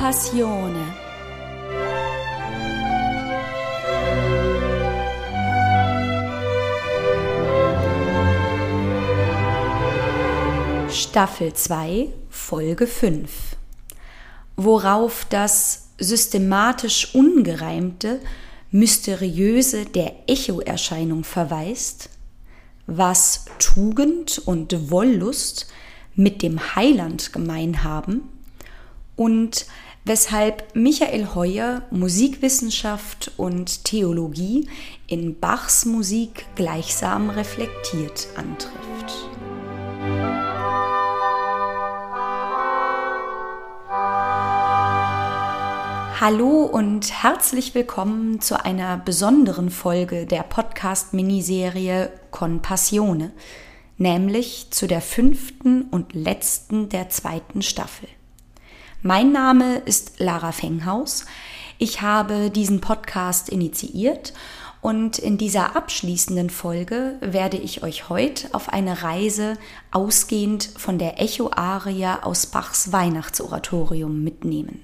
[0.00, 0.94] Passione.
[10.88, 13.30] Staffel 2, Folge 5.
[14.56, 18.20] Worauf das systematisch Ungereimte,
[18.70, 22.08] Mysteriöse der Echoerscheinung verweist,
[22.86, 25.66] was Tugend und Wollust
[26.14, 28.30] mit dem Heiland gemein haben
[29.20, 29.66] und
[30.04, 34.68] weshalb Michael Heuer Musikwissenschaft und Theologie
[35.06, 38.80] in Bachs Musik gleichsam reflektiert antrifft.
[46.20, 53.32] Hallo und herzlich willkommen zu einer besonderen Folge der Podcast-Miniserie Con Passione,
[53.96, 58.06] nämlich zu der fünften und letzten der zweiten Staffel.
[59.02, 61.24] Mein Name ist Lara Fenghaus.
[61.78, 64.34] Ich habe diesen Podcast initiiert
[64.82, 69.56] und in dieser abschließenden Folge werde ich euch heute auf eine Reise
[69.90, 74.82] ausgehend von der Echo-Aria aus Bachs Weihnachtsoratorium mitnehmen.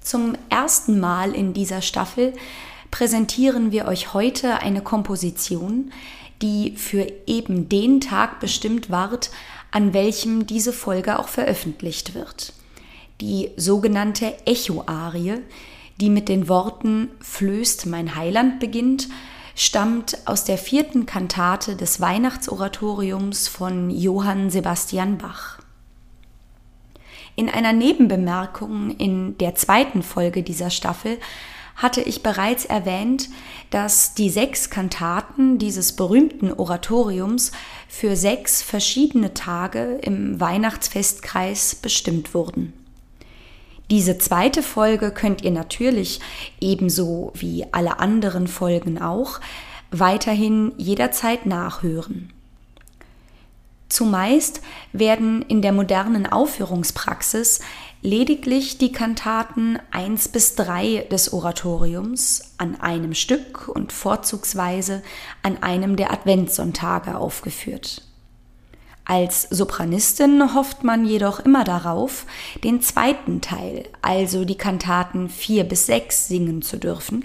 [0.00, 2.32] Zum ersten Mal in dieser Staffel
[2.90, 5.92] präsentieren wir euch heute eine Komposition,
[6.42, 9.30] die für eben den Tag bestimmt ward,
[9.70, 12.52] an welchem diese Folge auch veröffentlicht wird.
[13.20, 15.38] Die sogenannte Echo-Arie,
[16.00, 19.08] die mit den Worten Flößt mein Heiland beginnt,
[19.54, 25.58] stammt aus der vierten Kantate des Weihnachtsoratoriums von Johann Sebastian Bach.
[27.36, 31.18] In einer Nebenbemerkung in der zweiten Folge dieser Staffel
[31.80, 33.30] hatte ich bereits erwähnt,
[33.70, 37.52] dass die sechs Kantaten dieses berühmten Oratoriums
[37.88, 42.74] für sechs verschiedene Tage im Weihnachtsfestkreis bestimmt wurden.
[43.90, 46.20] Diese zweite Folge könnt ihr natürlich,
[46.60, 49.40] ebenso wie alle anderen Folgen auch,
[49.90, 52.30] weiterhin jederzeit nachhören.
[53.88, 54.60] Zumeist
[54.92, 57.60] werden in der modernen Aufführungspraxis
[58.02, 65.02] lediglich die Kantaten 1 bis 3 des Oratoriums an einem Stück und vorzugsweise
[65.42, 68.02] an einem der Adventssonntage aufgeführt.
[69.04, 72.26] Als Sopranistin hofft man jedoch immer darauf,
[72.62, 77.24] den zweiten Teil, also die Kantaten 4 bis 6 singen zu dürfen,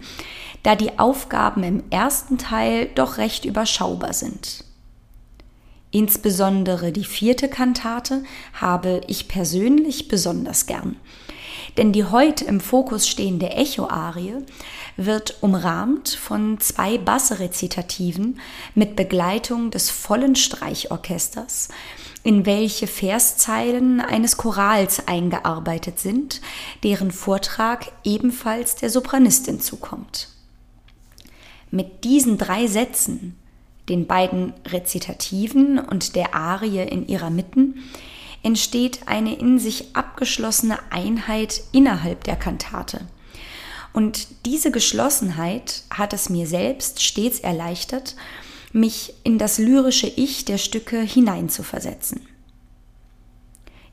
[0.64, 4.64] da die Aufgaben im ersten Teil doch recht überschaubar sind.
[5.96, 10.98] Insbesondere die vierte Kantate habe ich persönlich besonders gern.
[11.78, 14.40] Denn die heute im Fokus stehende Echo-Arie
[14.98, 18.42] wird umrahmt von zwei Bassrezitativen
[18.74, 21.70] mit Begleitung des vollen Streichorchesters,
[22.24, 26.42] in welche Verszeilen eines Chorals eingearbeitet sind,
[26.84, 30.28] deren Vortrag ebenfalls der Sopranistin zukommt.
[31.72, 33.38] Mit diesen drei Sätzen
[33.90, 37.84] den beiden Rezitativen und der Arie in ihrer Mitten,
[38.44, 43.02] entsteht eine in sich abgeschlossene Einheit innerhalb der Kantate.
[43.92, 48.16] Und diese Geschlossenheit hat es mir selbst stets erleichtert,
[48.74, 52.28] mich in das lyrische Ich der Stücke hineinzuversetzen.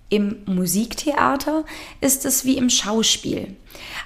[0.08, 1.64] Im Musiktheater
[2.02, 3.56] ist es wie im Schauspiel.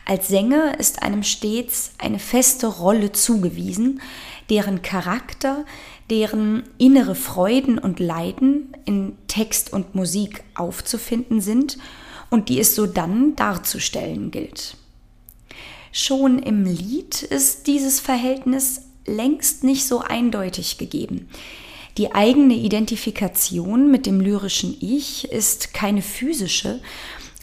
[0.05, 4.01] Als Sänger ist einem stets eine feste Rolle zugewiesen,
[4.51, 5.65] deren Charakter,
[6.11, 11.79] deren innere Freuden und Leiden in Text und Musik aufzufinden sind
[12.31, 14.77] und die es so dann darzustellen gilt.
[15.93, 21.29] Schon im Lied ist dieses Verhältnis längst nicht so eindeutig gegeben.
[21.97, 26.81] Die eigene Identifikation mit dem lyrischen Ich ist keine physische,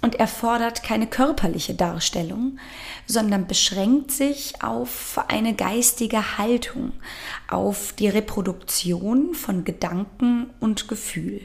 [0.04, 2.60] und erfordert keine körperliche Darstellung,
[3.08, 6.92] sondern beschränkt sich auf eine geistige Haltung,
[7.50, 11.42] auf die Reproduktion von Gedanken und Gefühl.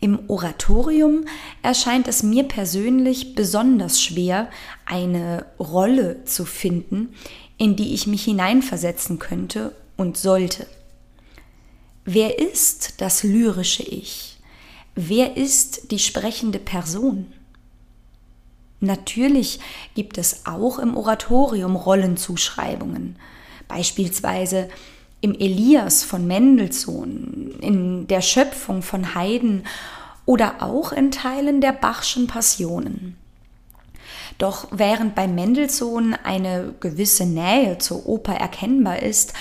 [0.00, 1.26] Im Oratorium
[1.62, 4.48] erscheint es mir persönlich besonders schwer,
[4.86, 7.14] eine Rolle zu finden,
[7.58, 10.66] in die ich mich hineinversetzen könnte und sollte.
[12.06, 14.33] Wer ist das lyrische Ich?
[14.94, 17.32] Wer ist die sprechende Person?
[18.78, 19.58] Natürlich
[19.94, 23.16] gibt es auch im Oratorium Rollenzuschreibungen,
[23.66, 24.68] beispielsweise
[25.20, 29.64] im Elias von Mendelssohn, in der Schöpfung von Haydn
[30.26, 33.16] oder auch in Teilen der Bachschen Passionen.
[34.38, 39.32] Doch während bei Mendelssohn eine gewisse Nähe zur Oper erkennbar ist,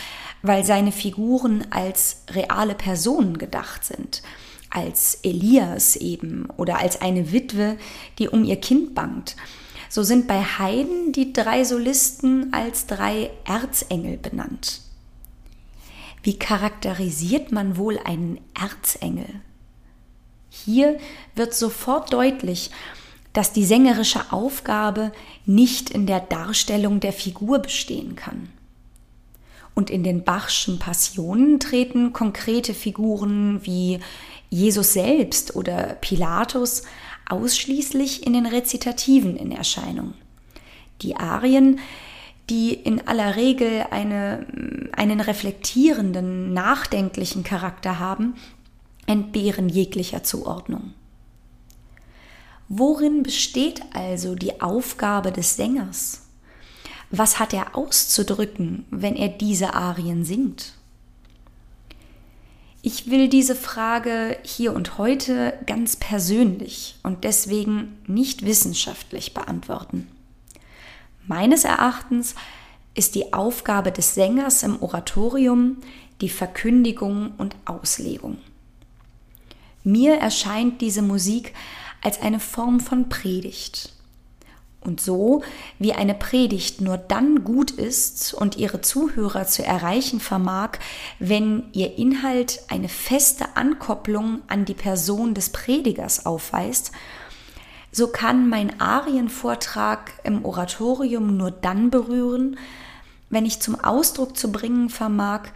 [0.41, 4.23] weil seine Figuren als reale Personen gedacht sind,
[4.73, 7.77] als Elias eben oder als eine Witwe,
[8.19, 9.35] die um ihr Kind bangt.
[9.89, 14.81] So sind bei Heiden die drei Solisten als drei Erzengel benannt.
[16.23, 19.29] Wie charakterisiert man wohl einen Erzengel?
[20.49, 20.97] Hier
[21.35, 22.71] wird sofort deutlich,
[23.33, 25.11] dass die sängerische Aufgabe
[25.45, 28.49] nicht in der Darstellung der Figur bestehen kann.
[29.75, 33.99] Und in den Bachschen Passionen treten konkrete Figuren wie
[34.53, 36.83] Jesus selbst oder Pilatus
[37.27, 40.13] ausschließlich in den Rezitativen in Erscheinung.
[41.01, 41.79] Die Arien,
[42.51, 44.45] die in aller Regel eine,
[44.91, 48.35] einen reflektierenden, nachdenklichen Charakter haben,
[49.07, 50.93] entbehren jeglicher Zuordnung.
[52.69, 56.27] Worin besteht also die Aufgabe des Sängers?
[57.09, 60.73] Was hat er auszudrücken, wenn er diese Arien singt?
[62.85, 70.09] Ich will diese Frage hier und heute ganz persönlich und deswegen nicht wissenschaftlich beantworten.
[71.25, 72.35] Meines Erachtens
[72.93, 75.77] ist die Aufgabe des Sängers im Oratorium
[76.19, 78.39] die Verkündigung und Auslegung.
[79.85, 81.53] Mir erscheint diese Musik
[82.01, 83.92] als eine Form von Predigt.
[84.83, 85.43] Und so
[85.79, 90.79] wie eine Predigt nur dann gut ist und ihre Zuhörer zu erreichen vermag,
[91.19, 96.91] wenn ihr Inhalt eine feste Ankopplung an die Person des Predigers aufweist,
[97.91, 102.57] so kann mein Arienvortrag im Oratorium nur dann berühren,
[103.29, 105.49] wenn ich zum Ausdruck zu bringen vermag,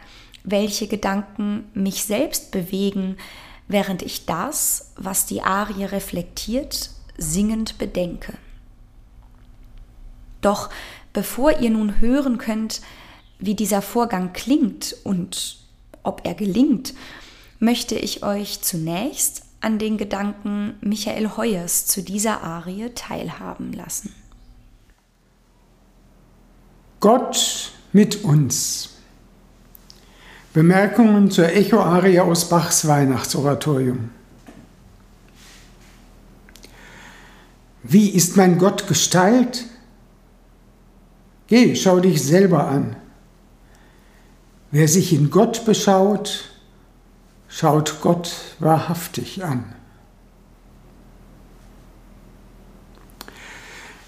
[0.44, 3.18] welche Gedanken mich selbst bewegen,
[3.68, 8.33] während ich das, was die Arie reflektiert, singend bedenke.
[10.42, 10.69] Doch
[11.13, 12.81] bevor ihr nun hören könnt,
[13.39, 15.60] wie dieser Vorgang klingt und
[16.04, 16.94] ob er gelingt,
[17.60, 24.13] möchte ich euch zunächst an den Gedanken Michael Heuers zu dieser Arie teilhaben lassen.
[27.00, 28.90] Gott mit uns.
[30.54, 34.10] Bemerkungen zur Echo-Arie aus Bachs Weihnachtsoratorium.
[37.83, 39.66] Wie ist mein Gott Gestalt?
[41.47, 42.97] Geh, schau dich selber an.
[44.71, 46.49] Wer sich in Gott beschaut,
[47.47, 49.63] schaut Gott wahrhaftig an.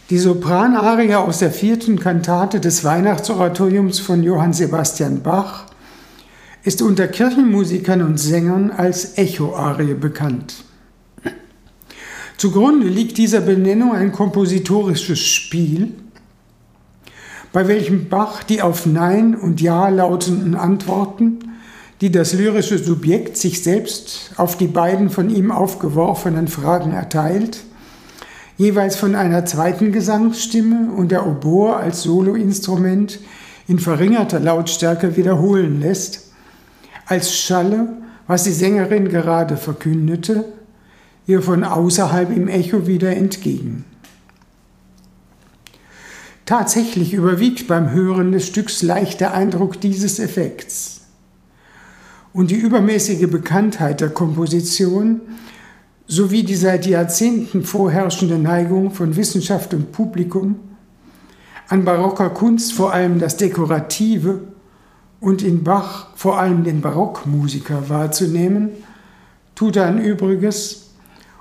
[0.09, 5.65] Die Sopranarie aus der vierten Kantate des Weihnachtsoratoriums von Johann Sebastian Bach
[6.63, 10.65] ist unter Kirchenmusikern und Sängern als Echo-Arie bekannt.
[12.37, 15.93] Zugrunde liegt dieser Benennung ein kompositorisches Spiel,
[17.51, 21.39] bei welchem Bach die auf Nein und Ja lautenden Antworten,
[22.01, 27.59] die das lyrische Subjekt sich selbst auf die beiden von ihm aufgeworfenen Fragen erteilt,
[28.57, 33.19] jeweils von einer zweiten Gesangsstimme und der Oboe als Soloinstrument
[33.67, 36.31] in verringerter Lautstärke wiederholen lässt,
[37.05, 37.89] als Schalle,
[38.27, 40.45] was die Sängerin gerade verkündete,
[41.25, 43.85] ihr von außerhalb im Echo wieder entgegen.
[46.49, 51.01] Tatsächlich überwiegt beim Hören des Stücks leicht der Eindruck dieses Effekts.
[52.33, 55.21] Und die übermäßige Bekanntheit der Komposition
[56.07, 60.59] sowie die seit Jahrzehnten vorherrschende Neigung von Wissenschaft und Publikum
[61.67, 64.39] an barocker Kunst vor allem das Dekorative
[65.19, 68.71] und in Bach vor allem den Barockmusiker wahrzunehmen,
[69.53, 70.93] tut ein Übriges,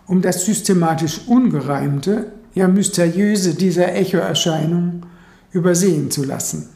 [0.04, 5.06] um das systematisch Ungereimte ja mysteriöse dieser Echoerscheinung
[5.52, 6.68] übersehen zu lassen.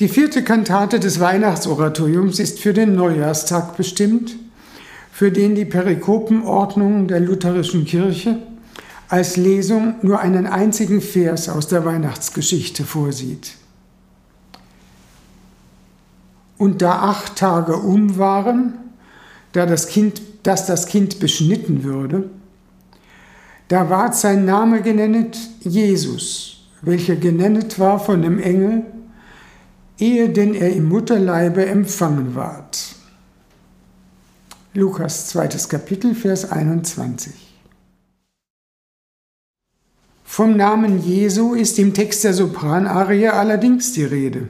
[0.00, 4.36] Die vierte Kantate des Weihnachtsoratoriums ist für den Neujahrstag bestimmt,
[5.10, 8.38] für den die Perikopenordnung der lutherischen Kirche
[9.08, 13.54] als Lesung nur einen einzigen Vers aus der Weihnachtsgeschichte vorsieht.
[16.58, 18.74] Und da acht Tage um waren,
[19.52, 22.30] da das Kind dass das Kind beschnitten würde,
[23.68, 28.86] da ward sein Name genennet Jesus, welcher genennet war von dem Engel,
[29.98, 32.94] ehe denn er im Mutterleibe empfangen ward.
[34.72, 37.34] Lukas zweites Kapitel, Vers 21.
[40.24, 44.48] Vom Namen Jesu ist im Text der Sopranarie allerdings die Rede.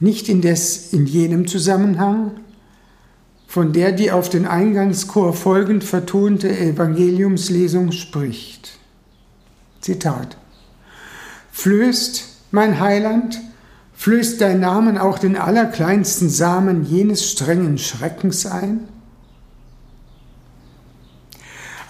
[0.00, 2.30] Nicht indes in jenem Zusammenhang,
[3.54, 8.80] von der die auf den Eingangschor folgend vertonte Evangeliumslesung spricht.
[9.80, 10.36] Zitat.
[11.52, 13.40] Flößt, mein Heiland,
[13.94, 18.88] Flößt dein Namen auch den allerkleinsten Samen jenes strengen Schreckens ein?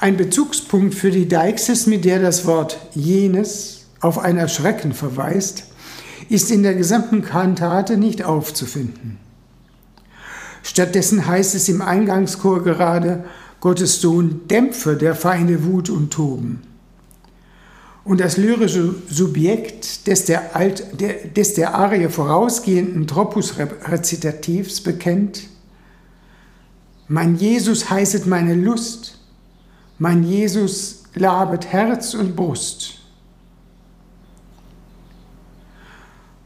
[0.00, 5.64] Ein Bezugspunkt für die Deixis, mit der das Wort jenes auf ein Erschrecken verweist,
[6.28, 9.24] ist in der gesamten Kantate nicht aufzufinden.
[10.64, 13.25] Stattdessen heißt es im Eingangschor gerade,
[13.61, 16.62] Gottes Sohn dämpfe der Feinde Wut und Toben.
[18.02, 25.44] Und das lyrische Subjekt des der, Alt, der, des der Arie vorausgehenden Tropus-Rezitativs bekennt,
[27.09, 29.18] mein Jesus heißet meine Lust,
[29.99, 33.03] mein Jesus labet Herz und Brust.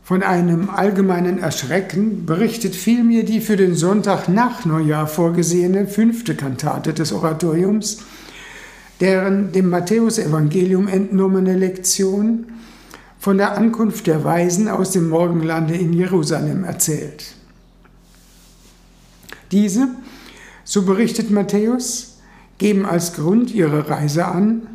[0.09, 6.95] Von einem allgemeinen Erschrecken berichtet vielmehr die für den Sonntag nach Neujahr vorgesehene fünfte Kantate
[6.95, 7.99] des Oratoriums,
[9.03, 12.47] deren dem Matthäusevangelium entnommene Lektion
[13.19, 17.35] von der Ankunft der Weisen aus dem Morgenlande in Jerusalem erzählt.
[19.53, 19.89] Diese,
[20.65, 22.17] so berichtet Matthäus,
[22.57, 24.69] geben als Grund ihrer Reise an,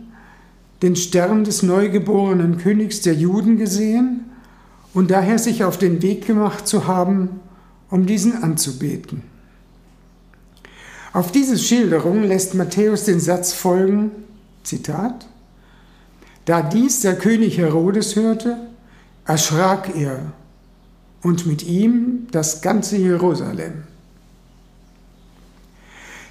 [0.83, 4.25] den Stern des neugeborenen Königs der Juden gesehen
[4.93, 7.39] und daher sich auf den Weg gemacht zu haben,
[7.89, 9.23] um diesen anzubeten.
[11.13, 14.11] Auf diese Schilderung lässt Matthäus den Satz folgen,
[14.63, 15.27] Zitat,
[16.45, 18.57] Da dies der König Herodes hörte,
[19.25, 20.19] erschrak er
[21.21, 23.83] und mit ihm das ganze Jerusalem.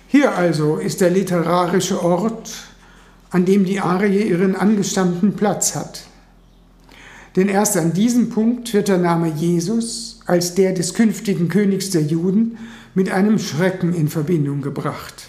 [0.09, 2.53] Hier also ist der literarische Ort,
[3.31, 6.07] an dem die Arie ihren angestammten Platz hat.
[7.37, 12.03] Denn erst an diesem Punkt wird der Name Jesus als der des künftigen Königs der
[12.03, 12.59] Juden
[12.95, 15.29] mit einem Schrecken in Verbindung gebracht.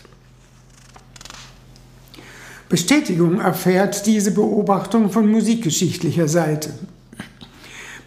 [2.70, 6.72] Bestätigung erfährt diese Beobachtung von musikgeschichtlicher Seite.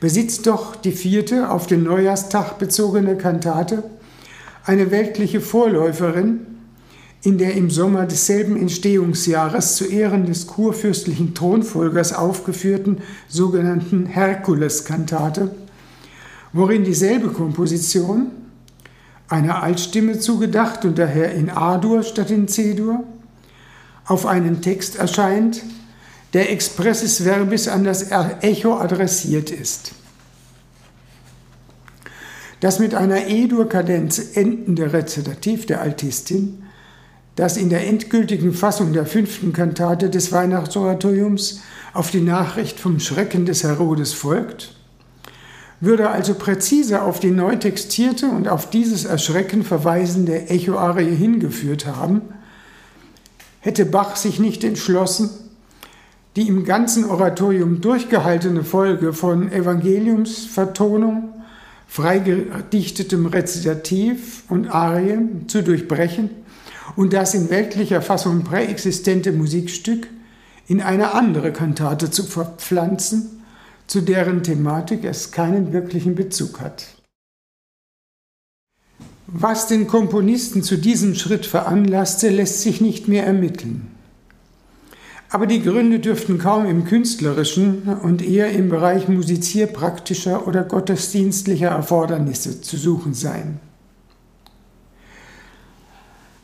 [0.00, 3.84] Besitzt doch die vierte auf den Neujahrstag bezogene Kantate
[4.64, 6.55] eine weltliche Vorläuferin,
[7.26, 15.52] in der im Sommer desselben Entstehungsjahres zu Ehren des kurfürstlichen Thronfolgers aufgeführten sogenannten Herkuleskantate,
[16.52, 18.28] worin dieselbe Komposition,
[19.28, 23.02] einer Altstimme zugedacht und daher in A-Dur statt in C-Dur,
[24.04, 25.64] auf einen Text erscheint,
[26.32, 29.90] der expressis verbis an das Echo adressiert ist.
[32.60, 36.62] Das mit einer E-Dur-Kadenz endende Rezitativ der Altistin
[37.36, 41.60] das in der endgültigen Fassung der fünften Kantate des Weihnachtsoratoriums
[41.92, 44.74] auf die Nachricht vom Schrecken des Herodes folgt,
[45.80, 52.22] würde also präziser auf die neu textierte und auf dieses Erschrecken verweisende Echoarie hingeführt haben,
[53.60, 55.28] hätte Bach sich nicht entschlossen,
[56.36, 61.34] die im ganzen Oratorium durchgehaltene Folge von Evangeliumsvertonung,
[61.86, 66.30] freigedichtetem Rezitativ und Arie zu durchbrechen
[66.94, 70.08] und das in weltlicher Fassung präexistente Musikstück
[70.68, 73.42] in eine andere Kantate zu verpflanzen,
[73.86, 76.86] zu deren Thematik es keinen wirklichen Bezug hat.
[79.26, 83.88] Was den Komponisten zu diesem Schritt veranlasste, lässt sich nicht mehr ermitteln.
[85.30, 92.60] Aber die Gründe dürften kaum im künstlerischen und eher im Bereich musizierpraktischer oder gottesdienstlicher Erfordernisse
[92.60, 93.58] zu suchen sein.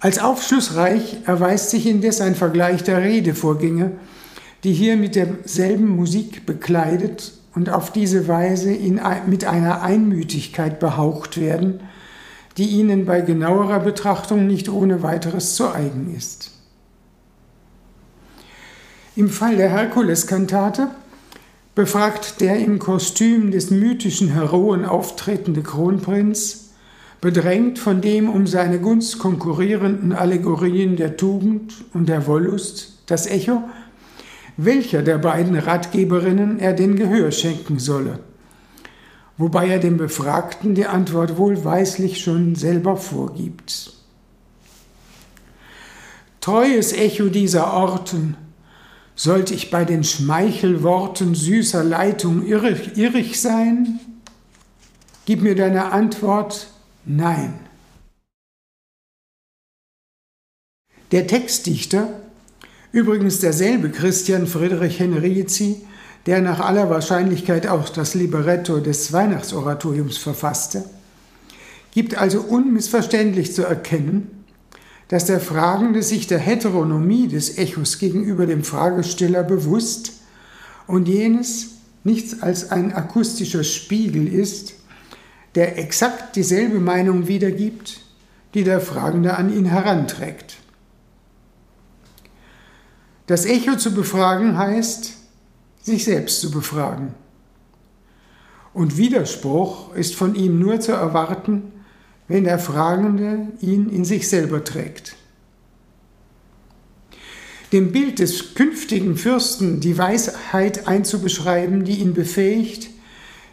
[0.02, 3.92] Als aufschlussreich erweist sich indes ein Vergleich der Redevorgänge,
[4.64, 11.40] die hier mit derselben Musik bekleidet und auf diese Weise in, mit einer Einmütigkeit behaucht
[11.40, 11.78] werden,
[12.56, 16.50] die ihnen bei genauerer Betrachtung nicht ohne weiteres zu eigen ist.
[19.14, 20.88] Im Fall der Herkuleskantate
[21.76, 26.71] befragt der im Kostüm des mythischen Heroen auftretende Kronprinz
[27.22, 33.62] bedrängt von dem um seine Gunst konkurrierenden Allegorien der Tugend und der Wollust, das Echo,
[34.56, 38.18] welcher der beiden Ratgeberinnen er den Gehör schenken solle,
[39.38, 43.92] wobei er dem Befragten die Antwort wohlweislich schon selber vorgibt.
[46.40, 48.36] Treues Echo dieser Orten,
[49.14, 54.00] sollte ich bei den Schmeichelworten süßer Leitung irrig, irrig sein?
[55.24, 56.71] Gib mir deine Antwort,
[57.04, 57.58] Nein.
[61.10, 62.08] Der Textdichter,
[62.92, 65.82] übrigens derselbe Christian Friedrich Henrici,
[66.26, 70.84] der nach aller Wahrscheinlichkeit auch das Libretto des Weihnachtsoratoriums verfasste,
[71.90, 74.44] gibt also unmissverständlich zu erkennen,
[75.08, 80.12] dass der Fragende sich der Heteronomie des Echos gegenüber dem Fragesteller bewusst
[80.86, 81.72] und jenes
[82.04, 84.74] nichts als ein akustischer Spiegel ist,
[85.54, 88.00] der exakt dieselbe Meinung wiedergibt,
[88.54, 90.56] die der Fragende an ihn heranträgt.
[93.26, 95.12] Das Echo zu befragen heißt,
[95.82, 97.14] sich selbst zu befragen.
[98.74, 101.72] Und Widerspruch ist von ihm nur zu erwarten,
[102.28, 105.16] wenn der Fragende ihn in sich selber trägt.
[107.72, 112.90] Dem Bild des künftigen Fürsten die Weisheit einzubeschreiben, die ihn befähigt,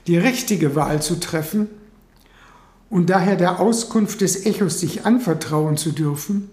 [0.07, 1.69] die richtige Wahl zu treffen
[2.89, 6.49] und daher der Auskunft des Echos sich anvertrauen zu dürfen,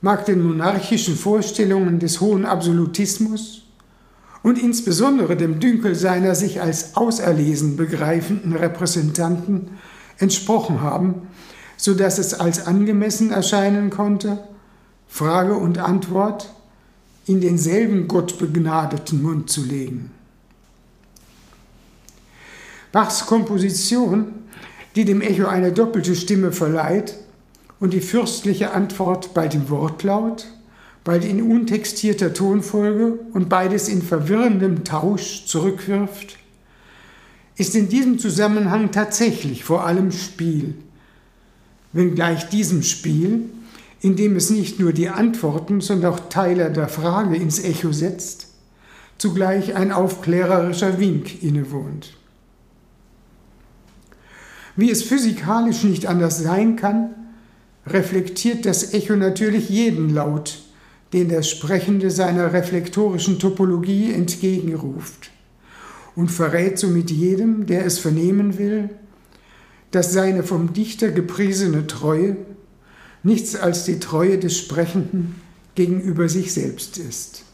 [0.00, 3.62] mag den monarchischen Vorstellungen des hohen Absolutismus
[4.42, 9.72] und insbesondere dem Dünkel seiner sich als auserlesen begreifenden Repräsentanten
[10.18, 11.28] entsprochen haben,
[11.76, 14.38] so dass es als angemessen erscheinen konnte,
[15.08, 16.50] Frage und Antwort
[17.26, 20.10] in denselben gottbegnadeten Mund zu legen.
[22.92, 24.39] Bachs Komposition,
[24.96, 27.14] die dem Echo eine doppelte Stimme verleiht
[27.78, 30.46] und die fürstliche Antwort bald im Wortlaut,
[31.04, 36.36] bald in untextierter Tonfolge und beides in verwirrendem Tausch zurückwirft,
[37.56, 40.74] ist in diesem Zusammenhang tatsächlich vor allem Spiel,
[41.92, 43.44] wenngleich diesem Spiel,
[44.00, 48.48] in dem es nicht nur die Antworten, sondern auch Teile der Frage ins Echo setzt,
[49.18, 52.14] zugleich ein aufklärerischer Wink innewohnt.
[54.76, 57.14] Wie es physikalisch nicht anders sein kann,
[57.86, 60.60] reflektiert das Echo natürlich jeden Laut,
[61.12, 65.30] den der Sprechende seiner reflektorischen Topologie entgegenruft
[66.14, 68.90] und verrät somit jedem, der es vernehmen will,
[69.90, 72.36] dass seine vom Dichter gepriesene Treue
[73.22, 75.40] nichts als die Treue des Sprechenden
[75.74, 77.44] gegenüber sich selbst ist.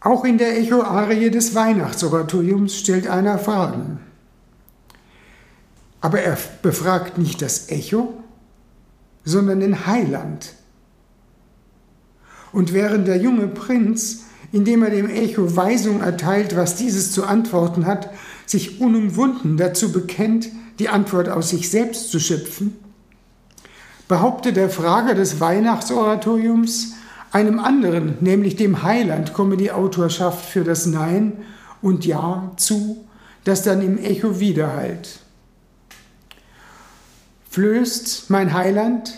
[0.00, 4.00] Auch in der Echo-Arie des Weihnachtsoratoriums stellt einer Fragen.
[6.04, 8.12] Aber er befragt nicht das Echo,
[9.24, 10.52] sondern den Heiland.
[12.52, 17.86] Und während der junge Prinz, indem er dem Echo Weisung erteilt, was dieses zu antworten
[17.86, 18.10] hat,
[18.44, 22.76] sich unumwunden dazu bekennt, die Antwort aus sich selbst zu schöpfen,
[24.06, 26.96] behauptet der Frager des Weihnachtsoratoriums,
[27.32, 31.32] einem anderen, nämlich dem Heiland, komme die Autorschaft für das Nein
[31.80, 33.06] und Ja zu,
[33.44, 35.23] das dann im Echo widerhallt.
[37.54, 39.14] Flößt, mein Heiland,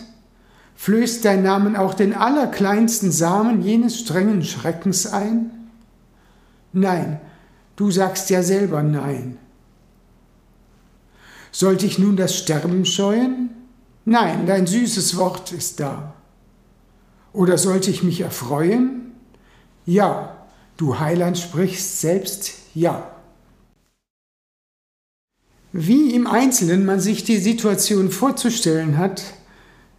[0.75, 5.49] flößt dein Namen auch den allerkleinsten Samen jenes strengen Schreckens ein?
[6.71, 7.19] Nein,
[7.77, 9.39] du sagst ja selber Nein.
[11.51, 13.49] Sollte ich nun das Sterben scheuen?
[14.05, 16.13] Nein, dein süßes Wort ist da.
[17.33, 19.15] Oder sollte ich mich erfreuen?
[19.83, 20.45] Ja,
[20.77, 23.16] du Heiland sprichst selbst Ja.
[25.73, 29.23] Wie im Einzelnen man sich die Situation vorzustellen hat,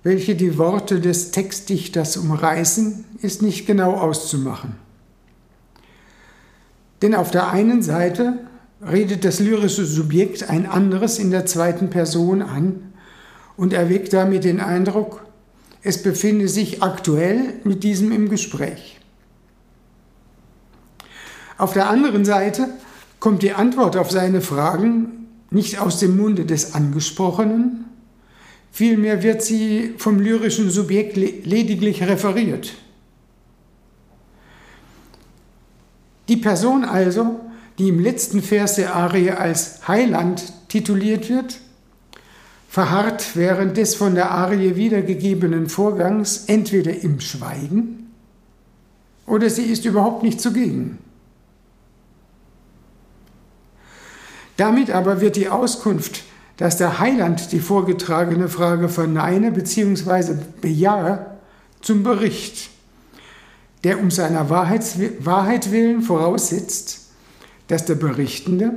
[0.02, 4.76] welche die Worte des Textdichters umreißen, ist nicht genau auszumachen.
[7.02, 8.38] Denn auf der einen Seite
[8.80, 12.92] redet das lyrische Subjekt ein anderes in der zweiten Person an
[13.56, 15.24] und erweckt damit den Eindruck,
[15.82, 18.98] es befinde sich aktuell mit diesem im Gespräch.
[21.56, 22.68] Auf der anderen Seite
[23.20, 25.17] kommt die Antwort auf seine Fragen
[25.50, 27.86] nicht aus dem Munde des Angesprochenen,
[28.70, 32.74] vielmehr wird sie vom lyrischen Subjekt lediglich referiert.
[36.28, 37.40] Die Person also,
[37.78, 41.60] die im letzten Vers der Arie als Heiland tituliert wird,
[42.68, 48.10] verharrt während des von der Arie wiedergegebenen Vorgangs entweder im Schweigen
[49.26, 50.98] oder sie ist überhaupt nicht zugegen.
[54.58, 56.24] Damit aber wird die Auskunft,
[56.56, 60.34] dass der Heiland die vorgetragene Frage verneine bzw.
[60.60, 61.26] bejahe,
[61.80, 62.70] zum Bericht,
[63.84, 67.06] der um seiner Wahrheit willen voraussetzt,
[67.68, 68.72] dass der Berichtende,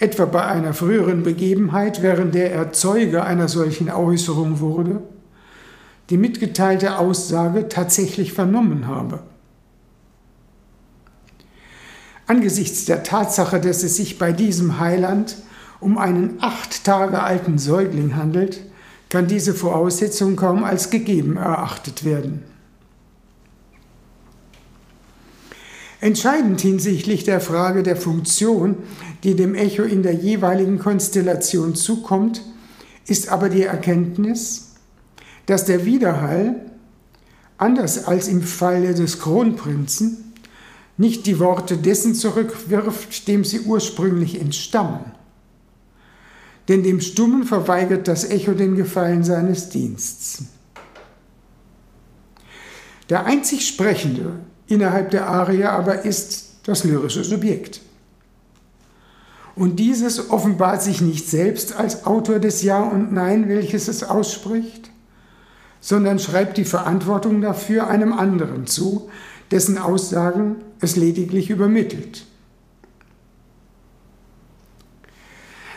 [0.00, 5.00] etwa bei einer früheren Begebenheit, während der er Zeuge einer solchen Äußerung wurde,
[6.10, 9.20] die mitgeteilte Aussage tatsächlich vernommen habe.
[12.26, 15.36] Angesichts der Tatsache, dass es sich bei diesem Heiland
[15.80, 18.60] um einen acht Tage alten Säugling handelt,
[19.10, 22.42] kann diese Voraussetzung kaum als gegeben erachtet werden.
[26.00, 28.76] Entscheidend hinsichtlich der Frage der Funktion,
[29.22, 32.42] die dem Echo in der jeweiligen Konstellation zukommt,
[33.06, 34.74] ist aber die Erkenntnis,
[35.46, 36.56] dass der Widerhall,
[37.56, 40.23] anders als im Falle des Kronprinzen,
[40.96, 45.12] nicht die Worte dessen zurückwirft, dem sie ursprünglich entstammen.
[46.68, 50.44] Denn dem Stummen verweigert das Echo den Gefallen seines Diensts.
[53.10, 57.80] Der einzig Sprechende innerhalb der Arie aber ist das lyrische Subjekt.
[59.54, 64.90] Und dieses offenbart sich nicht selbst als Autor des Ja und Nein, welches es ausspricht,
[65.80, 69.10] sondern schreibt die Verantwortung dafür einem anderen zu,
[69.54, 72.26] dessen Aussagen es lediglich übermittelt.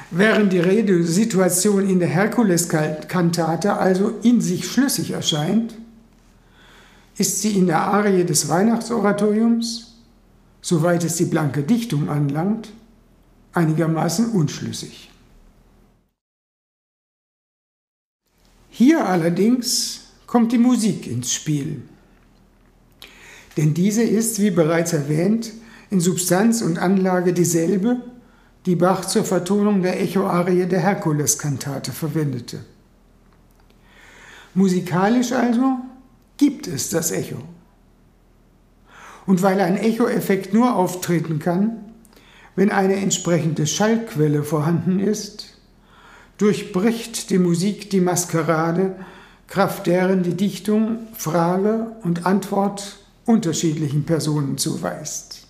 [0.09, 5.75] Während die Redesituation in der Herkuleskantate also in sich schlüssig erscheint,
[7.17, 9.95] ist sie in der Arie des Weihnachtsoratoriums,
[10.61, 12.71] soweit es die blanke Dichtung anlangt,
[13.53, 15.11] einigermaßen unschlüssig.
[18.71, 21.83] Hier allerdings kommt die Musik ins Spiel.
[23.57, 25.51] Denn diese ist, wie bereits erwähnt,
[25.89, 27.97] in Substanz und Anlage dieselbe,
[28.67, 32.59] die Bach zur Vertonung der Echoarie der Herkuleskantate verwendete.
[34.53, 35.77] Musikalisch also
[36.37, 37.37] gibt es das Echo.
[39.25, 41.77] Und weil ein Echoeffekt nur auftreten kann,
[42.55, 45.57] wenn eine entsprechende Schallquelle vorhanden ist,
[46.37, 48.95] durchbricht die Musik die Maskerade,
[49.47, 55.45] kraft deren die Dichtung Frage und Antwort unterschiedlichen Personen zuweist.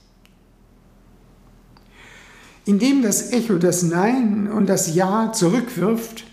[2.65, 6.25] Indem das Echo das Nein und das Ja zurückwirft,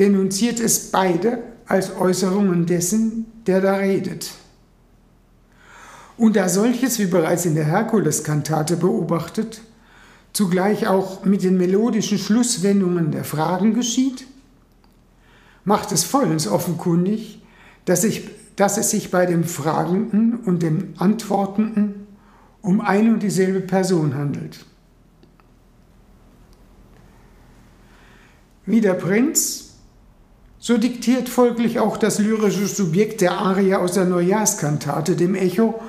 [0.00, 4.30] denunziert es beide als Äußerungen dessen, der da redet.
[6.16, 9.60] Und da solches, wie bereits in der Herkuleskantate beobachtet,
[10.32, 14.26] zugleich auch mit den melodischen Schlusswendungen der Fragen geschieht,
[15.64, 17.42] macht es vollends offenkundig,
[17.84, 18.28] dass, ich,
[18.58, 22.08] dass es sich bei dem Fragenden und dem Antwortenden
[22.60, 24.66] um ein und dieselbe Person handelt.
[28.66, 29.74] Wie der Prinz,
[30.58, 35.80] so diktiert folglich auch das lyrische Subjekt der Arie aus der Neujahrskantate dem Echo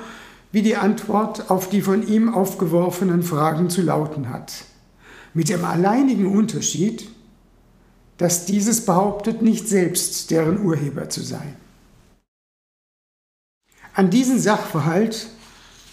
[0.52, 4.52] wie die Antwort auf die von ihm aufgeworfenen Fragen zu lauten hat.
[5.34, 7.08] Mit dem alleinigen Unterschied,
[8.16, 11.56] dass dieses behauptet, nicht selbst deren Urheber zu sein.
[13.94, 15.28] An diesen Sachverhalt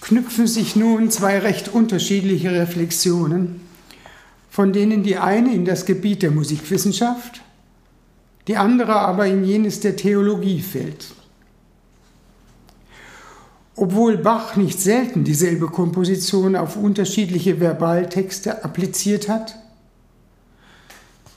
[0.01, 3.61] knüpfen sich nun zwei recht unterschiedliche Reflexionen,
[4.49, 7.41] von denen die eine in das Gebiet der Musikwissenschaft,
[8.47, 11.13] die andere aber in jenes der Theologie fällt.
[13.75, 19.55] Obwohl Bach nicht selten dieselbe Komposition auf unterschiedliche Verbaltexte appliziert hat,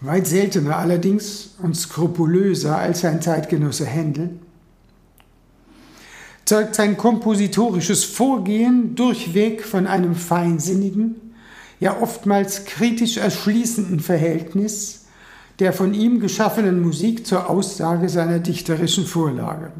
[0.00, 4.30] weit seltener allerdings und skrupulöser als sein Zeitgenosse Händel,
[6.50, 11.14] zeugt sein kompositorisches Vorgehen durchweg von einem feinsinnigen,
[11.78, 15.06] ja oftmals kritisch erschließenden Verhältnis
[15.60, 19.70] der von ihm geschaffenen Musik zur Aussage seiner dichterischen Vorlage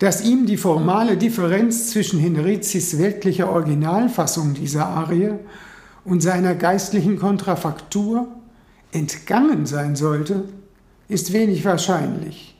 [0.00, 5.30] dass ihm die formale Differenz zwischen Henrizis weltlicher Originalfassung dieser Arie
[6.04, 8.28] und seiner geistlichen Kontrafaktur
[8.90, 10.44] entgangen sein sollte,
[11.08, 12.52] ist wenig wahrscheinlich.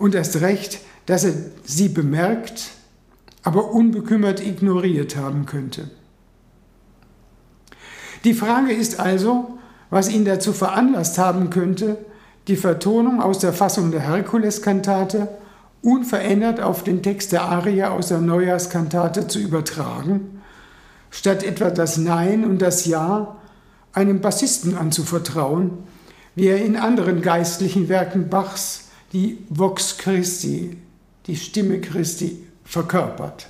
[0.00, 2.70] Und erst recht, dass er sie bemerkt,
[3.42, 5.90] aber unbekümmert ignoriert haben könnte.
[8.24, 9.58] Die Frage ist also,
[9.90, 11.98] was ihn dazu veranlasst haben könnte,
[12.48, 15.28] die Vertonung aus der Fassung der Herkuleskantate
[15.82, 20.40] unverändert auf den Text der Aria aus der Neujahrskantate zu übertragen,
[21.10, 23.36] statt etwa das Nein und das Ja
[23.92, 25.72] einem Bassisten anzuvertrauen,
[26.34, 30.76] wie er in anderen geistlichen Werken Bachs die Vox Christi,
[31.26, 33.48] die Stimme Christi, verkörpert.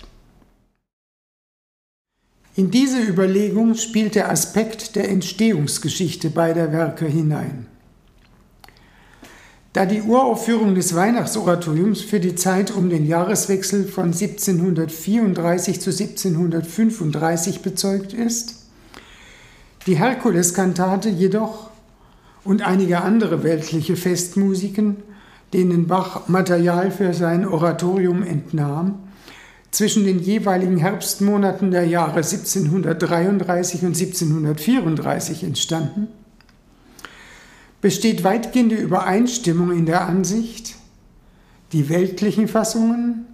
[2.56, 7.66] In diese Überlegung spielt der Aspekt der Entstehungsgeschichte beider Werke hinein.
[9.72, 17.62] Da die Uraufführung des Weihnachtsoratoriums für die Zeit um den Jahreswechsel von 1734 zu 1735
[17.62, 18.56] bezeugt ist,
[19.86, 21.70] die Herkuleskantate jedoch
[22.42, 24.96] und einige andere weltliche Festmusiken,
[25.52, 29.00] denen Bach Material für sein Oratorium entnahm,
[29.70, 36.08] zwischen den jeweiligen Herbstmonaten der Jahre 1733 und 1734 entstanden,
[37.80, 40.76] besteht weitgehende Übereinstimmung in der Ansicht,
[41.72, 43.26] die weltlichen Fassungen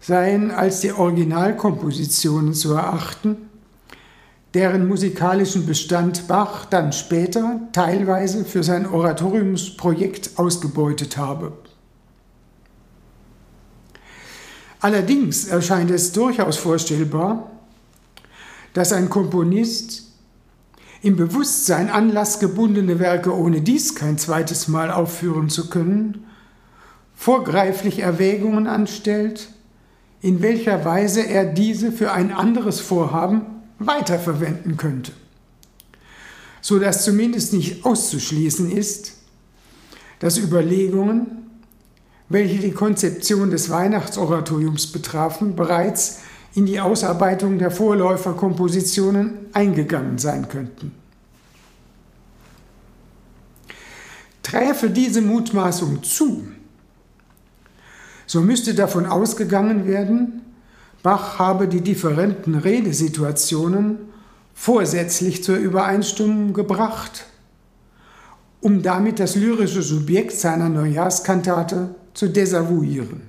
[0.00, 3.49] seien als die Originalkompositionen zu erachten,
[4.54, 11.52] deren musikalischen Bestand Bach dann später teilweise für sein Oratoriumsprojekt ausgebeutet habe.
[14.80, 17.50] Allerdings erscheint es durchaus vorstellbar,
[18.72, 20.10] dass ein Komponist
[21.02, 26.26] im Bewusstsein anlassgebundene Werke ohne dies kein zweites Mal aufführen zu können,
[27.14, 29.50] vorgreiflich Erwägungen anstellt,
[30.22, 33.46] in welcher Weise er diese für ein anderes Vorhaben
[33.80, 35.12] weiterverwenden könnte,
[36.60, 39.14] so dass zumindest nicht auszuschließen ist,
[40.20, 41.50] dass Überlegungen,
[42.28, 46.20] welche die Konzeption des Weihnachtsoratoriums betrafen, bereits
[46.54, 50.92] in die Ausarbeitung der Vorläuferkompositionen eingegangen sein könnten.
[54.42, 56.46] Träfe diese Mutmaßung zu,
[58.26, 60.42] so müsste davon ausgegangen werden,
[61.02, 63.98] Bach habe die differenten Redesituationen
[64.52, 67.24] vorsätzlich zur Übereinstimmung gebracht,
[68.60, 73.22] um damit das lyrische Subjekt seiner Neujahrskantate zu desavouieren.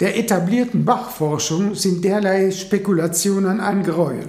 [0.00, 4.28] Der etablierten Bach-Forschung sind derlei Spekulationen ein Gräuel.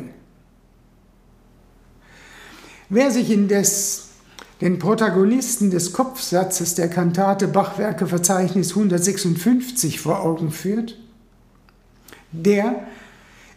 [2.89, 4.04] Wer sich indes
[4.61, 10.97] den Protagonisten des Kopfsatzes der Kantate Bachwerke Verzeichnis 156 vor Augen führt,
[12.31, 12.85] der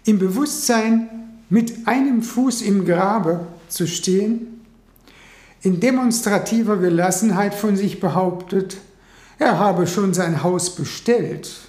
[0.05, 1.09] im Bewusstsein
[1.49, 4.65] mit einem Fuß im Grabe zu stehen,
[5.63, 8.79] in demonstrativer Gelassenheit von sich behauptet,
[9.39, 11.69] er habe schon sein Haus bestellt.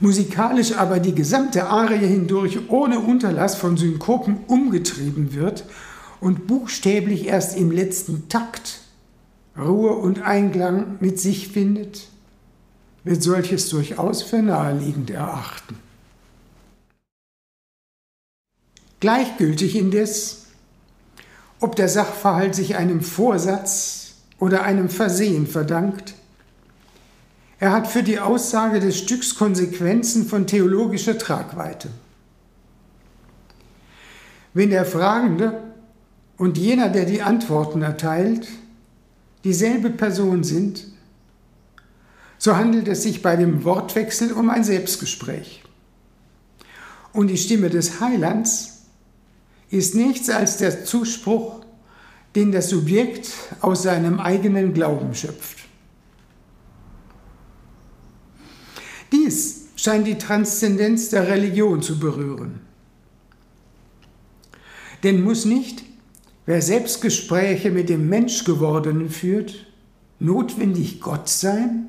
[0.00, 5.64] Musikalisch aber die gesamte Arie hindurch ohne Unterlass von Synkopen umgetrieben wird
[6.20, 8.80] und buchstäblich erst im letzten Takt
[9.58, 12.08] Ruhe und Einklang mit sich findet,
[13.04, 15.78] wird solches durchaus für naheliegend erachten.
[19.00, 20.46] Gleichgültig indes,
[21.58, 26.14] ob der Sachverhalt sich einem Vorsatz oder einem Versehen verdankt,
[27.58, 31.90] er hat für die Aussage des Stücks Konsequenzen von theologischer Tragweite.
[34.54, 35.69] Wenn der Fragende
[36.40, 38.48] und jener, der die Antworten erteilt,
[39.44, 40.86] dieselbe Person sind,
[42.38, 45.62] so handelt es sich bei dem Wortwechsel um ein Selbstgespräch.
[47.12, 48.86] Und die Stimme des Heilands
[49.68, 51.62] ist nichts als der Zuspruch,
[52.34, 55.58] den das Subjekt aus seinem eigenen Glauben schöpft.
[59.12, 62.60] Dies scheint die Transzendenz der Religion zu berühren.
[65.02, 65.89] Denn muss nicht,
[66.46, 69.66] wer Selbstgespräche mit dem Menschgewordenen führt,
[70.18, 71.86] notwendig Gott sein?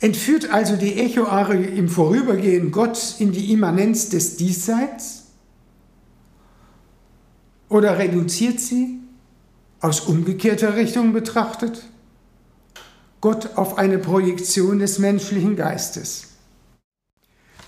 [0.00, 5.24] Entführt also die Echoarie im Vorübergehen Gott in die Immanenz des Diesseits?
[7.68, 9.00] Oder reduziert sie,
[9.80, 11.84] aus umgekehrter Richtung betrachtet,
[13.20, 16.28] Gott auf eine Projektion des menschlichen Geistes.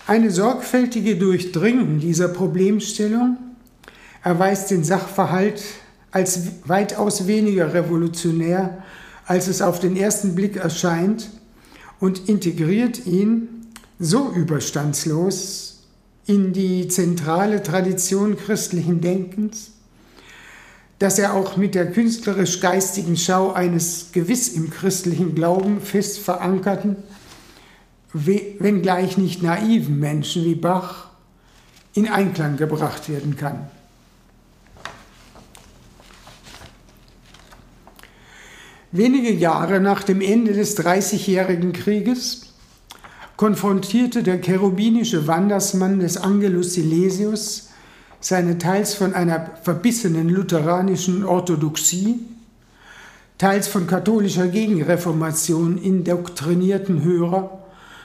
[0.07, 3.37] Eine sorgfältige Durchdringung dieser Problemstellung
[4.23, 5.63] erweist den Sachverhalt
[6.11, 8.83] als weitaus weniger revolutionär,
[9.27, 11.31] als es auf den ersten Blick erscheint,
[12.01, 13.67] und integriert ihn
[13.99, 15.81] so überstandslos
[16.27, 19.73] in die zentrale Tradition christlichen Denkens,
[20.99, 26.97] dass er auch mit der künstlerisch-geistigen Schau eines gewiss im christlichen Glauben fest verankerten,
[28.13, 31.11] wenngleich nicht naiven Menschen wie Bach
[31.95, 33.69] in Einklang gebracht werden kann.
[38.91, 42.55] Wenige Jahre nach dem Ende des Dreißigjährigen Krieges
[43.37, 47.69] konfrontierte der cherubinische Wandersmann des Angelus Silesius
[48.21, 52.21] seine teils von einer verbissenen lutheranischen Orthodoxie,
[53.37, 57.63] teils von katholischer Gegenreformation indoktrinierten Hörer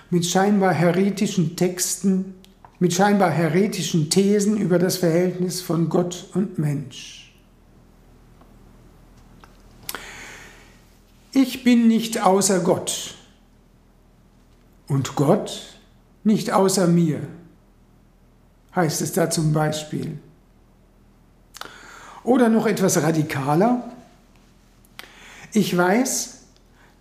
[0.09, 2.35] mit scheinbar heretischen Texten,
[2.79, 7.22] mit scheinbar heretischen Thesen über das Verhältnis von Gott und Mensch.
[11.33, 13.15] Ich bin nicht außer Gott
[14.87, 15.79] und Gott
[16.23, 17.27] nicht außer mir
[18.75, 20.17] heißt es da zum Beispiel.
[22.23, 23.91] Oder noch etwas radikaler.
[25.51, 26.39] Ich weiß,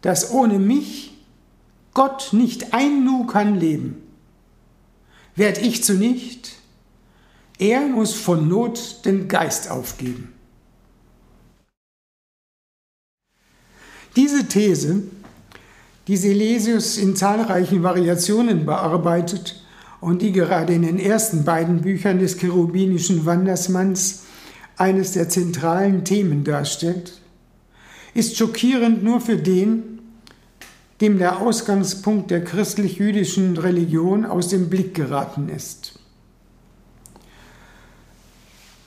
[0.02, 1.16] dass ohne mich
[1.94, 4.02] Gott nicht ein Nu kann leben.
[5.34, 6.52] Werd ich zu nicht,
[7.58, 10.31] er muss von Not den Geist aufgeben.
[14.16, 15.02] Diese These,
[16.06, 19.62] die Silesius in zahlreichen Variationen bearbeitet,
[20.02, 24.24] und die gerade in den ersten beiden Büchern des cherubinischen Wandersmanns
[24.76, 27.20] eines der zentralen Themen darstellt,
[28.12, 30.00] ist schockierend nur für den,
[31.00, 36.00] dem der Ausgangspunkt der christlich-jüdischen Religion aus dem Blick geraten ist.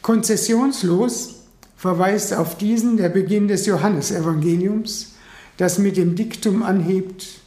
[0.02, 1.36] Konzessionslos
[1.78, 5.15] verweist auf diesen der Beginn des Johannesevangeliums,
[5.58, 7.42] das mit dem Diktum anhebt,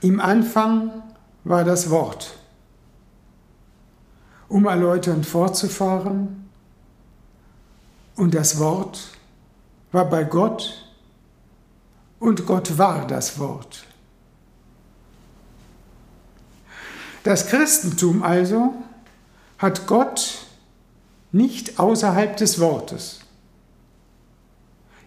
[0.00, 0.90] im Anfang
[1.44, 2.36] war das Wort.
[4.48, 6.42] Um erläuternd fortzufahren,
[8.16, 9.08] und das Wort
[9.90, 10.86] war bei Gott
[12.18, 13.84] und Gott war das Wort.
[17.24, 18.74] Das Christentum also
[19.58, 20.46] hat Gott
[21.30, 23.21] nicht außerhalb des Wortes.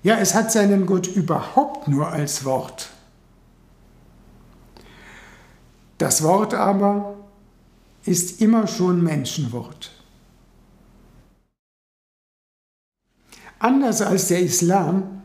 [0.06, 2.92] Ja, es hat seinen Gott überhaupt nur als Wort.
[5.98, 7.16] Das Wort aber
[8.04, 9.90] ist immer schon Menschenwort.
[13.58, 15.24] Anders als der Islam,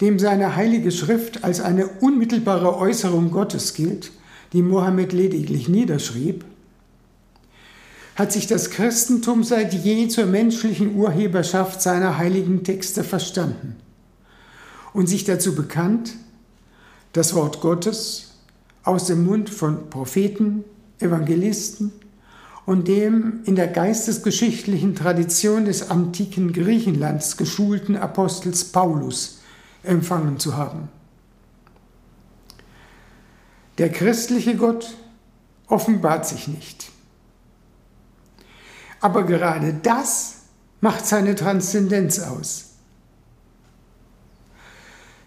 [0.00, 4.12] dem seine heilige Schrift als eine unmittelbare Äußerung Gottes gilt,
[4.52, 6.44] die Mohammed lediglich niederschrieb,
[8.16, 13.76] hat sich das Christentum seit je zur menschlichen Urheberschaft seiner heiligen Texte verstanden
[14.92, 16.14] und sich dazu bekannt,
[17.12, 18.34] das Wort Gottes
[18.84, 20.64] aus dem Mund von Propheten,
[21.00, 21.92] Evangelisten
[22.66, 29.40] und dem in der geistesgeschichtlichen Tradition des antiken Griechenlands geschulten Apostels Paulus
[29.82, 30.88] empfangen zu haben.
[33.78, 34.94] Der christliche Gott
[35.66, 36.93] offenbart sich nicht.
[39.04, 40.36] Aber gerade das
[40.80, 42.70] macht seine Transzendenz aus.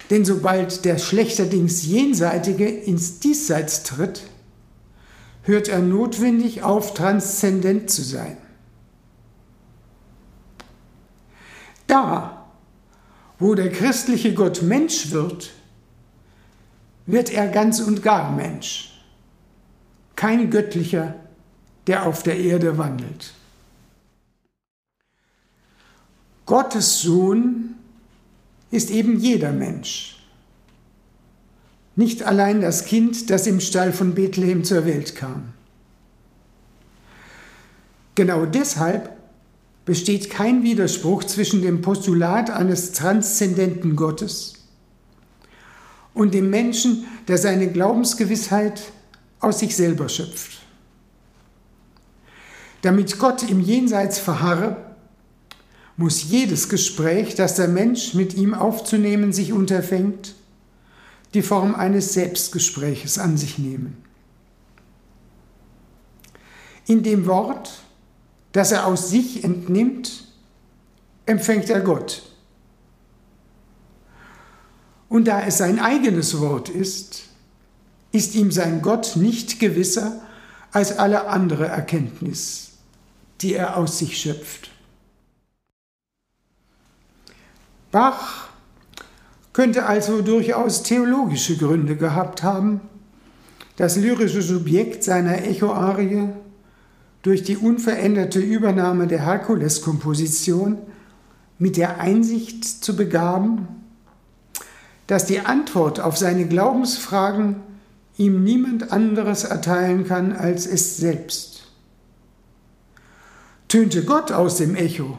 [0.10, 4.24] Denn sobald der schlechterdings Jenseitige ins Diesseits tritt,
[5.44, 8.38] hört er notwendig auf, transzendent zu sein.
[11.86, 12.48] Da,
[13.38, 15.52] wo der christliche Gott Mensch wird,
[17.06, 19.04] wird er ganz und gar Mensch.
[20.16, 21.14] Kein göttlicher,
[21.86, 23.36] der auf der Erde wandelt.
[26.48, 27.76] Gottes Sohn
[28.72, 30.18] ist eben jeder Mensch
[31.98, 35.54] nicht allein das Kind, das im Stall von Bethlehem zur Welt kam.
[38.14, 39.18] Genau deshalb
[39.84, 44.68] besteht kein Widerspruch zwischen dem Postulat eines transzendenten Gottes
[46.14, 48.82] und dem Menschen, der seine Glaubensgewissheit
[49.40, 50.62] aus sich selber schöpft.
[52.84, 54.87] Damit Gott im Jenseits verharre,
[55.98, 60.36] muss jedes Gespräch, das der Mensch mit ihm aufzunehmen sich unterfängt,
[61.34, 63.98] die Form eines Selbstgespräches an sich nehmen.
[66.86, 67.82] In dem Wort,
[68.52, 70.28] das er aus sich entnimmt,
[71.26, 72.24] empfängt er Gott.
[75.10, 77.24] Und da es sein eigenes Wort ist,
[78.12, 80.22] ist ihm sein Gott nicht gewisser
[80.72, 82.70] als alle andere Erkenntnis,
[83.42, 84.70] die er aus sich schöpft.
[87.98, 88.50] Bach
[89.54, 92.80] könnte also durchaus theologische Gründe gehabt haben,
[93.78, 96.30] das lyrische Subjekt seiner Echoarie
[97.24, 100.78] durch die unveränderte Übernahme der Herkules-Komposition
[101.58, 103.68] mit der Einsicht zu begaben,
[105.08, 107.56] dass die Antwort auf seine Glaubensfragen
[108.16, 111.64] ihm niemand anderes erteilen kann als es selbst.
[113.68, 115.18] Tönte Gott aus dem Echo,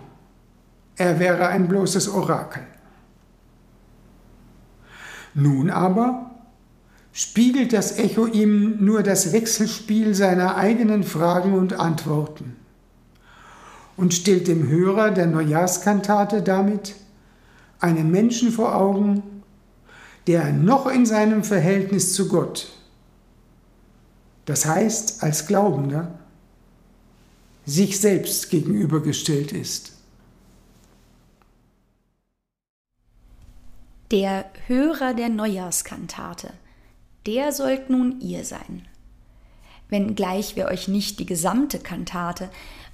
[0.94, 2.67] er wäre ein bloßes Orakel.
[5.40, 6.32] Nun aber
[7.12, 12.56] spiegelt das Echo ihm nur das Wechselspiel seiner eigenen Fragen und Antworten
[13.96, 16.96] und stellt dem Hörer der Neujahrskantate damit
[17.78, 19.22] einen Menschen vor Augen,
[20.26, 22.72] der noch in seinem Verhältnis zu Gott,
[24.44, 26.18] das heißt als Glaubender,
[27.64, 29.97] sich selbst gegenübergestellt ist.
[34.10, 36.54] Der Hörer der Neujahrskantate,
[37.26, 38.88] der sollt nun ihr sein.
[39.90, 42.48] Wenngleich wir euch nicht die gesamte Kantate,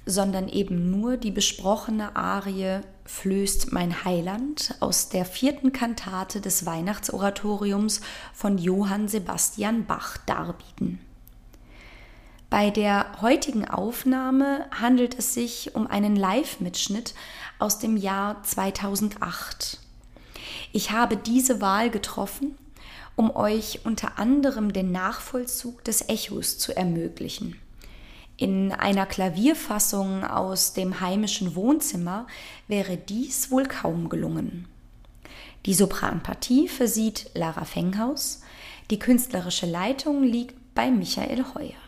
[0.05, 8.01] sondern eben nur die besprochene Arie Flößt mein Heiland aus der vierten Kantate des Weihnachtsoratoriums
[8.33, 10.99] von Johann Sebastian Bach darbieten.
[12.49, 17.15] Bei der heutigen Aufnahme handelt es sich um einen Live-Mitschnitt
[17.57, 19.84] aus dem Jahr 2008
[20.75, 22.57] ich habe diese Wahl getroffen,
[23.15, 27.55] um euch unter anderem den Nachvollzug des Echos zu ermöglichen.
[28.35, 32.27] In einer Klavierfassung aus dem heimischen Wohnzimmer
[32.67, 34.67] wäre dies wohl kaum gelungen.
[35.65, 38.41] Die Sopranpartie versieht Lara Fenghaus,
[38.91, 41.84] die künstlerische Leitung liegt bei Michael Heuer.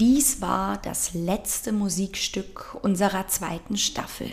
[0.00, 4.30] Dies war das letzte Musikstück unserer zweiten Staffel.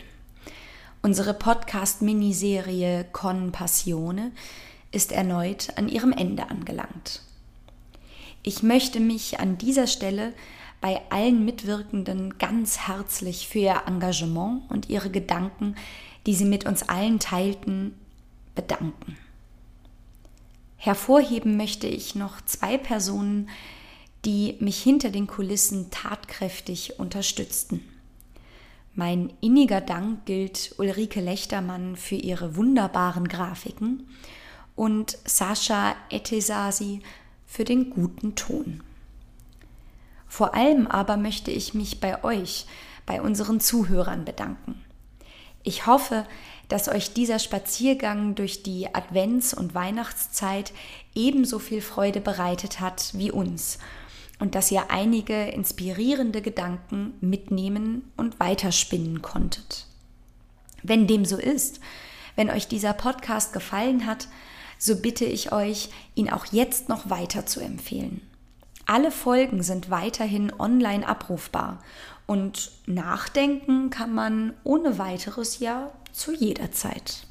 [1.01, 4.31] Unsere Podcast-Miniserie Con Passione
[4.91, 7.23] ist erneut an ihrem Ende angelangt.
[8.43, 10.33] Ich möchte mich an dieser Stelle
[10.81, 15.73] bei allen Mitwirkenden ganz herzlich für ihr Engagement und ihre Gedanken,
[16.27, 17.95] die sie mit uns allen teilten,
[18.53, 19.17] bedanken.
[20.77, 23.49] Hervorheben möchte ich noch zwei Personen,
[24.25, 27.81] die mich hinter den Kulissen tatkräftig unterstützten.
[28.93, 34.07] Mein inniger Dank gilt Ulrike Lechtermann für ihre wunderbaren Grafiken
[34.75, 37.01] und Sascha Etesasi
[37.45, 38.81] für den guten Ton.
[40.27, 42.65] Vor allem aber möchte ich mich bei euch,
[43.05, 44.81] bei unseren Zuhörern bedanken.
[45.63, 46.25] Ich hoffe,
[46.67, 50.73] dass euch dieser Spaziergang durch die Advents- und Weihnachtszeit
[51.13, 53.77] ebenso viel Freude bereitet hat wie uns
[54.39, 59.87] und dass ihr einige inspirierende Gedanken mitnehmen und weiterspinnen konntet.
[60.83, 61.79] Wenn dem so ist,
[62.35, 64.27] wenn euch dieser Podcast gefallen hat,
[64.77, 68.21] so bitte ich euch, ihn auch jetzt noch weiter zu empfehlen.
[68.85, 71.81] Alle Folgen sind weiterhin online abrufbar
[72.27, 77.25] und nachdenken kann man ohne weiteres ja zu jeder Zeit.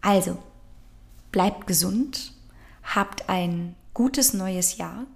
[0.00, 0.38] Also,
[1.32, 2.32] bleibt gesund,
[2.82, 5.06] habt ein gutes neues Jahr,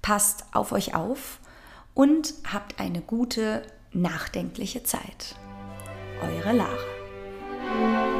[0.00, 1.40] passt auf euch auf
[1.92, 5.36] und habt eine gute nachdenkliche Zeit.
[6.22, 8.13] Eure Lara.